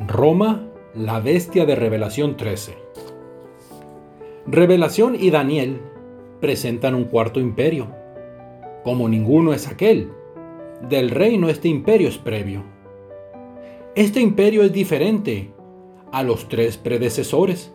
Roma, 0.00 0.66
la 0.92 1.20
bestia 1.20 1.66
de 1.66 1.76
Revelación 1.76 2.36
13. 2.36 2.74
Revelación 4.44 5.14
y 5.14 5.30
Daniel 5.30 5.80
presentan 6.40 6.96
un 6.96 7.04
cuarto 7.04 7.38
imperio. 7.38 7.86
Como 8.82 9.08
ninguno 9.08 9.52
es 9.52 9.68
aquel, 9.68 10.10
del 10.88 11.10
reino 11.10 11.48
este 11.48 11.68
imperio 11.68 12.08
es 12.08 12.18
previo. 12.18 12.64
Este 13.94 14.20
imperio 14.20 14.64
es 14.64 14.72
diferente 14.72 15.54
a 16.10 16.24
los 16.24 16.48
tres 16.48 16.76
predecesores. 16.76 17.72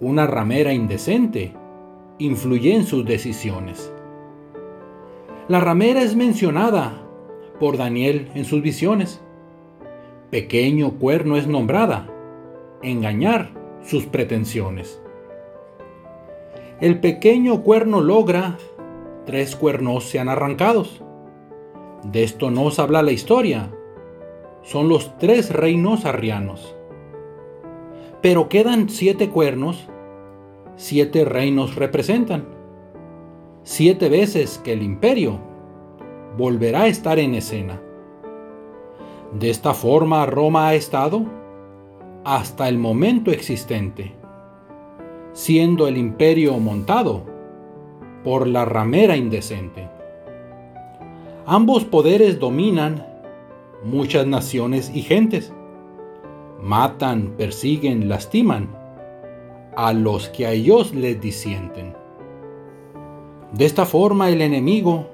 Una 0.00 0.28
ramera 0.28 0.72
indecente 0.72 1.52
influye 2.18 2.76
en 2.76 2.84
sus 2.84 3.04
decisiones. 3.04 3.92
La 5.48 5.58
ramera 5.58 6.00
es 6.00 6.14
mencionada 6.14 7.02
por 7.58 7.76
Daniel 7.76 8.30
en 8.36 8.44
sus 8.44 8.62
visiones 8.62 9.20
pequeño 10.34 10.98
cuerno 10.98 11.36
es 11.36 11.46
nombrada, 11.46 12.08
engañar 12.82 13.52
sus 13.84 14.06
pretensiones. 14.06 15.00
El 16.80 16.98
pequeño 16.98 17.62
cuerno 17.62 18.00
logra, 18.00 18.58
tres 19.26 19.54
cuernos 19.54 20.02
sean 20.02 20.28
arrancados. 20.28 21.04
De 22.02 22.24
esto 22.24 22.50
nos 22.50 22.80
habla 22.80 23.02
la 23.02 23.12
historia. 23.12 23.70
Son 24.62 24.88
los 24.88 25.16
tres 25.18 25.52
reinos 25.52 26.04
arrianos. 26.04 26.74
Pero 28.20 28.48
quedan 28.48 28.88
siete 28.88 29.30
cuernos, 29.30 29.88
siete 30.74 31.24
reinos 31.24 31.76
representan. 31.76 32.48
Siete 33.62 34.08
veces 34.08 34.60
que 34.64 34.72
el 34.72 34.82
imperio 34.82 35.38
volverá 36.36 36.82
a 36.82 36.88
estar 36.88 37.20
en 37.20 37.36
escena. 37.36 37.80
De 39.34 39.50
esta 39.50 39.74
forma 39.74 40.26
Roma 40.26 40.68
ha 40.68 40.74
estado 40.74 41.24
hasta 42.24 42.68
el 42.68 42.78
momento 42.78 43.32
existente, 43.32 44.14
siendo 45.32 45.88
el 45.88 45.96
imperio 45.96 46.56
montado 46.60 47.24
por 48.22 48.46
la 48.46 48.64
ramera 48.64 49.16
indecente. 49.16 49.88
Ambos 51.46 51.84
poderes 51.84 52.38
dominan 52.38 53.04
muchas 53.82 54.24
naciones 54.24 54.92
y 54.94 55.02
gentes. 55.02 55.52
Matan, 56.62 57.34
persiguen, 57.36 58.08
lastiman 58.08 58.68
a 59.76 59.92
los 59.92 60.28
que 60.28 60.46
a 60.46 60.52
ellos 60.52 60.94
les 60.94 61.20
disienten. 61.20 61.92
De 63.52 63.64
esta 63.64 63.84
forma 63.84 64.30
el 64.30 64.40
enemigo 64.40 65.08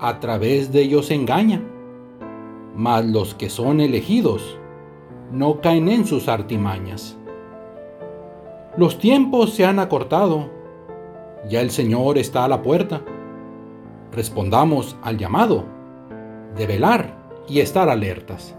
a 0.00 0.18
través 0.18 0.72
de 0.72 0.82
ellos 0.82 1.12
engaña 1.12 1.62
mas 2.76 3.04
los 3.06 3.34
que 3.34 3.48
son 3.48 3.80
elegidos 3.80 4.58
no 5.32 5.60
caen 5.60 5.88
en 5.88 6.06
sus 6.06 6.28
artimañas. 6.28 7.16
Los 8.76 8.98
tiempos 8.98 9.54
se 9.54 9.64
han 9.64 9.78
acortado, 9.78 10.50
ya 11.48 11.62
el 11.62 11.70
Señor 11.70 12.18
está 12.18 12.44
a 12.44 12.48
la 12.48 12.62
puerta. 12.62 13.00
Respondamos 14.12 14.96
al 15.02 15.16
llamado 15.16 15.64
de 16.54 16.66
velar 16.66 17.16
y 17.48 17.60
estar 17.60 17.88
alertas. 17.88 18.54